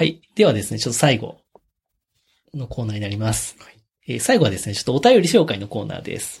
[0.00, 0.22] はい。
[0.34, 1.42] ではですね、ちょっと最後
[2.54, 3.58] のコーナーになります。
[4.08, 6.40] えー最後はですね、ちょっとお便り紹介のコーナーです。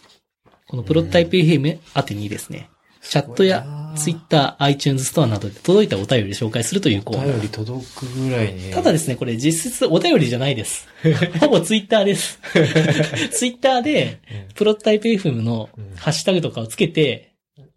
[0.66, 2.70] このプロトタイプ FM 宛てにですね、
[3.02, 7.28] チャットやツイッター、iTunes ストアなどで届いたお便りを紹介するというコーナー。
[7.28, 8.72] お便り届くぐらいに。
[8.72, 10.88] ただですね、これ実質お便りじゃないです。
[11.38, 12.40] ほぼツイッターです。
[13.30, 17.34] ツイッターで、うんプロトタイプ FM のうんハッシュタグとかをつけて、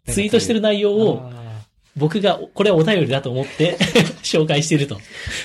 [0.08, 1.43] ツイートしてる内容をあ
[1.96, 3.76] 僕がこれはお便りだと思って
[4.22, 4.96] 紹介していると。
[4.96, 5.00] ー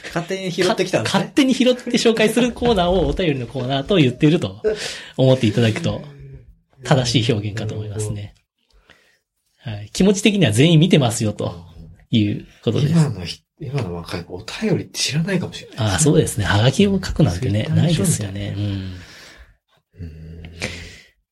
[0.07, 1.19] 勝手に拾ってきたんですね。
[1.19, 4.61] 勝手に拾って紹介するコーナーをお便りのコーナーと言っていると
[5.17, 6.01] 思っていただくと
[6.83, 8.33] 正しい表現かと思いますね。
[9.57, 9.89] はい。
[9.93, 11.53] 気持ち的には全員見てますよと
[12.09, 12.93] いうことです。
[12.93, 15.77] 今のひ、今の若い子、お便りって知らないかもしれない。
[15.79, 16.45] ああ、そうですね。
[16.45, 18.55] はがきを書くなんてね、ないですよね。
[18.57, 18.63] うん。
[18.63, 20.41] うん。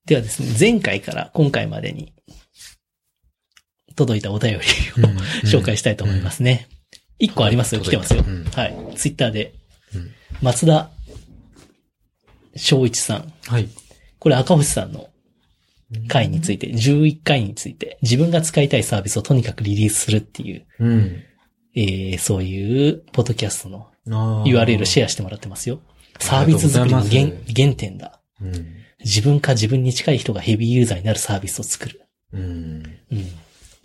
[0.05, 2.13] ではですね、前回から今回までに
[3.97, 4.61] 届いたお便りを
[5.45, 6.69] 紹介したいと思いますね。
[7.19, 8.23] 一個ありますよ、来てますよ。
[8.25, 8.75] うんはい。
[8.95, 9.53] ツイッターで
[9.95, 10.11] うん、
[10.41, 10.89] 松田
[12.55, 13.33] 正一さん。
[13.47, 13.69] はい。
[14.19, 15.09] これ赤星さんの
[16.07, 21.23] 回について、11回について、自分が使いたいサービスをとにかくリリースするっていう、うん。
[21.75, 25.79] えー、そういう、ポッドキャストのあ URL シェェアしてもらってますよ。
[26.19, 28.19] サービス作りの原原点だ。
[28.41, 28.77] うん。
[28.99, 32.01] 自分か自分に近い人がヘビーユーザーになるサービスを作る。
[32.33, 32.76] うん。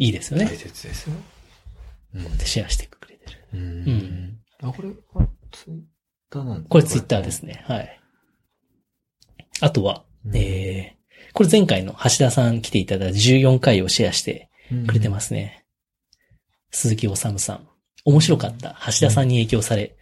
[0.02, 0.06] うん。
[0.06, 0.46] いいですよね。
[0.46, 1.16] 大切ですよ。
[2.14, 3.38] うんで、シェアしてくれてる。
[3.54, 4.38] ううんん。
[4.62, 5.80] あ、これはツイッ
[6.30, 7.64] ターなんこれツイッターですね。
[7.66, 8.00] はい。
[9.60, 14.50] あとは、うんえー、これ前回の橋田さん来ていただいた14回をシェアして
[14.86, 15.10] くれてす。
[15.10, 15.64] ますね。
[16.70, 17.68] 鈴木治さん。
[18.04, 18.76] 面白かった。
[18.86, 19.96] 橋田さんに影響され、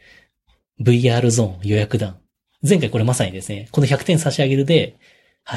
[0.81, 2.19] VR ゾーン予約団。
[2.67, 4.99] 前回これまさにですね、この100点差し上げるで、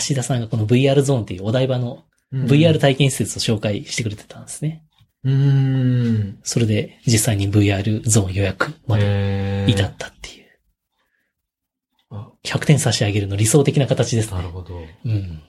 [0.08, 2.04] 橋田さんがこの VR ゾーンっていうお台場のうん
[2.34, 4.84] VR 体験施設を紹介してくれてたんですね。
[5.24, 6.40] うん。
[6.44, 10.46] それで実際に VR ゾーン予約まで至ったっていう。
[12.10, 14.38] あ100点差し上げるの理想的な形ですね。
[14.38, 14.82] なるほど。
[15.06, 15.42] うん。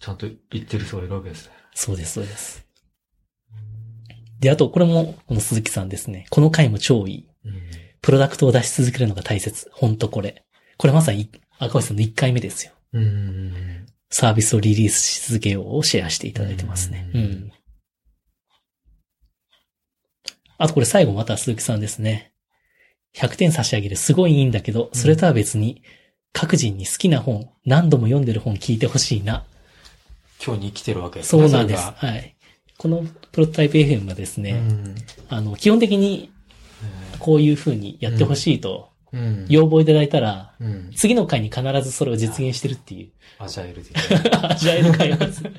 [0.00, 1.52] ちゃんと言ってる人がいるわけですね。
[1.74, 2.66] そうです、そうです。
[4.40, 6.26] で、あと、これも、この鈴木さんですね。
[6.30, 7.28] この回も超いい。
[7.44, 7.62] うん。
[8.00, 9.70] プロダクトを出し続けるのが大切。
[9.72, 10.44] ほんとこれ。
[10.76, 12.72] これまさに赤星さんの1回目ですよ。
[12.92, 13.86] うん。
[14.12, 17.10] サービスをリリースし続けようをシェアしていただいてますね。
[17.14, 17.52] ううんん。
[20.58, 22.32] あとこれ最後また鈴木さんですね。
[23.14, 25.82] 100点差し上げるすごいいいんだけど、それとは別に、
[26.32, 29.44] 各人に好きな本、何度も読んでる本聞いてほしいな。
[30.44, 31.82] 今日に来てるわけですそうなんです。
[31.82, 32.36] そはい。
[32.78, 34.60] このプロトタイプ FM はですね、
[35.28, 36.30] あの、基本的に
[37.18, 38.91] こういう風にやってほしいとうん。
[39.48, 40.90] 要望いただいたら、うん。
[40.96, 43.10] 次の回に必ずそれを実現してるっていう。
[43.38, 44.50] アジャイル的な。
[44.52, 45.42] アジャイル開発。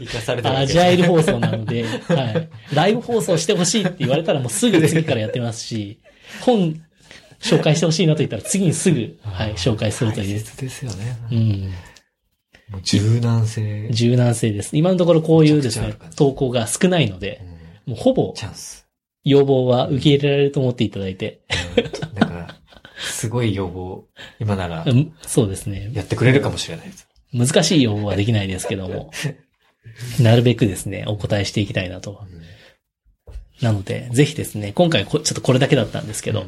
[0.00, 2.48] 生かされてるアジャイル放送なので、はい。
[2.74, 6.00] ライブ放送してほしいって言われたらもうすぐ次からやってますし、
[6.40, 6.82] 本
[7.40, 10.34] 紹介してほしいなと言ったら次にすぐ、はい、紹介するという。
[10.34, 11.16] 大切ですよね。
[11.30, 11.72] うん。
[12.82, 13.88] 柔軟性。
[13.90, 14.76] 柔軟性です。
[14.76, 17.40] 今のところこういうですね投稿が少ないので
[17.86, 18.86] う、んもうほぼチャンス。
[19.26, 21.40] 要望は受け入れられると思っていただいて、
[23.16, 24.04] すごい要望、
[24.38, 25.90] 今ならうんそうですね。
[25.94, 27.08] やってくれるかもしれないです。
[27.32, 29.10] 難しい要望はできないですけども、
[30.20, 32.20] なるべくですね、お答えしていきたいなと。
[33.62, 36.44] なので、ぜひですね、今回こちょっとこれだけだったんですけど、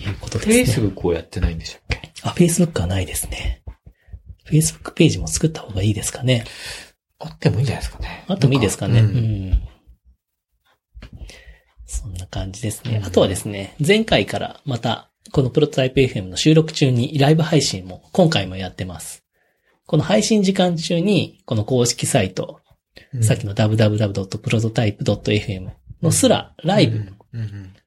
[0.00, 0.74] いうことフェイですね。
[0.74, 2.12] スブックをやってないんでしたっけ？
[2.22, 3.62] あ、Facebook はないですね。
[4.50, 6.44] Facebook ページも作った方がいいですかね。
[7.18, 8.24] あってもいいんじゃないですかね。
[8.28, 9.00] あってもいいですかね。
[9.00, 9.10] ううん
[9.50, 9.62] ん。
[11.86, 13.02] そんな感じですね。
[13.04, 19.24] あとはですね、前回からまた、このプロトタイプ FM の収録中にライブ配信も今回もやってます。
[19.86, 22.60] この配信時間中に、この公式サイト、
[23.12, 25.70] うんさっきの www.prototype.fm
[26.02, 27.02] のすらライブっ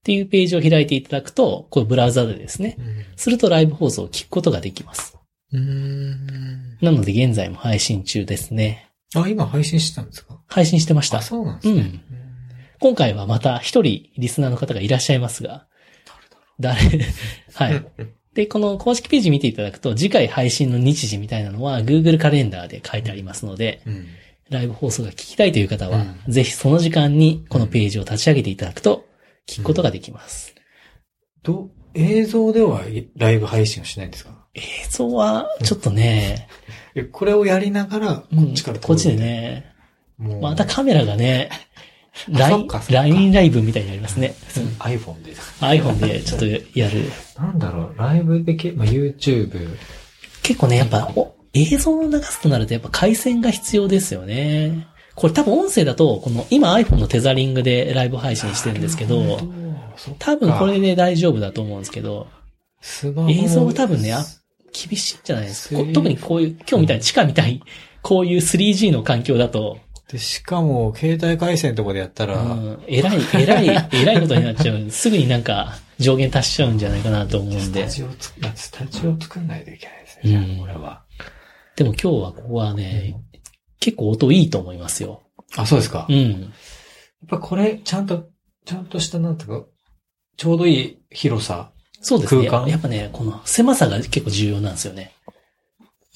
[0.03, 2.77] ていうページを開いていただくと、こうブラウザでですね、
[3.17, 5.17] するとライブ放送を聞くことができます。
[5.53, 8.89] うんうんなので現在も配信中ですね。
[9.15, 10.39] あ、今配信してたんですか？
[10.47, 11.21] 配信してましたあ、。
[11.21, 11.81] そうなんですね。
[11.81, 12.01] うん
[12.79, 15.67] 今回はまた一人リスナーの方がいらっしゃいますが、
[16.59, 16.79] 誰、
[17.53, 17.85] はい。
[18.33, 24.07] で、この公式ページ見ていただくと、次回配信の日時みたいなのは Google カレンダーで書いてありますので、うん。
[24.49, 29.05] ライブ放送が聞きたいという方は、うぜひその時間にこのページを立ち上げていただくと、
[29.47, 30.55] 聞くことができます。
[31.43, 34.40] ど、映像ではいライブ配信をしないんですか？
[34.53, 36.47] 映像は、ちょっとね、
[36.95, 39.15] え、これをやりながら、こうんっちから撮るこっちで。
[39.15, 39.73] ね、
[40.41, 41.49] またカメラがね、
[42.33, 44.35] あそ LINE っかそっか LINE ライブみたいになりますね。
[44.79, 45.33] iPhone で。
[45.61, 46.45] iPhone でちょっと
[46.77, 47.09] やる。
[47.37, 49.77] なんだろう、ライブでけ、まあ、YouTube。
[50.43, 54.87] 結構ね、やっぱ、お映像を流すとなるとやっぱ回線が必要ですよね。
[55.15, 59.39] これ多分音声だと、この今 iPhone のテザリングでライブ配信してるんですけど、
[60.19, 62.27] 多分これで大丈夫だと思うんですけど、
[63.29, 64.23] 映像は多分ね、あ
[64.73, 65.75] 厳しいんじゃないですか。
[65.75, 67.61] こ3特にこういう、今日みたいに地下みたい、
[68.01, 69.77] こういう 3G の環境だと、
[70.11, 74.85] で、しかも、携帯回線とかでやったうら、ん、えらい、えらい、えらいことになっちゃう。
[74.91, 77.87] すぐになんか上限達しちゃうんじゃないかなと思うんでスタ。
[77.87, 80.35] ジオつ、スタジオ作んないといけないですね。
[80.35, 81.03] うんこれは。
[81.77, 83.15] でも今日はここはね、
[83.79, 85.23] 結構音いいと思いますよ。
[85.55, 86.05] あ、そうですか。
[86.09, 86.53] やっうん。
[87.29, 88.27] ぱこれ、ちゃんと、
[88.65, 89.67] ちゃんとした、なんていうか、
[90.35, 91.71] ちょうどいい広さ。
[92.01, 92.47] そうですね。
[92.47, 92.69] 空間？
[92.69, 95.13] やっぱね、この狭さが結構重要なんですよね。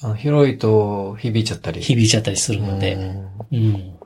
[0.02, 1.80] あの広いと響いちゃったり。
[1.80, 2.94] 響いちゃったりするので。
[2.94, 3.96] うんうん。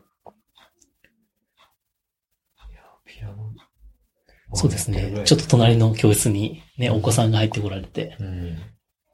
[4.52, 5.22] そうですね。
[5.24, 8.16] ちょっと隣の教室にね、お子さんが入ってこられて。
[8.18, 8.58] うん。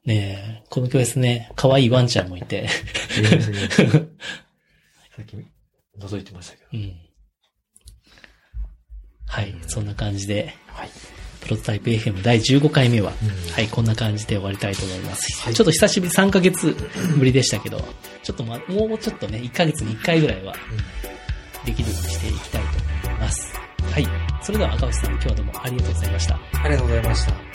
[0.06, 2.68] ねこの教室ね、可愛いワンちゃんもいて。
[2.68, 2.78] さ
[5.20, 5.36] っき
[5.98, 6.68] 覗いてましたけど。
[6.72, 6.96] うん。
[9.26, 9.54] はい。
[9.66, 10.90] そんな感じで、はい。
[11.46, 15.42] プロトタイプ FM 第15回目は、うんはい、こんな感じで終わりたいと思います。
[15.42, 16.76] はいちょっと久しぶり、3ヶ月
[17.16, 17.78] ぶりでしたけど、
[18.22, 20.54] ちょっとま、もうちょっとね、1ヶ月に1回ぐらいは
[21.64, 23.54] できるようにしていきたいと思います。
[23.92, 24.08] はい。
[24.42, 26.34] それでは赤星さん、今日はどうもありがとうございました。
[26.34, 27.45] ありがとうございました。